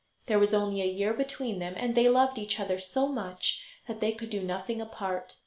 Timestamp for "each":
2.39-2.59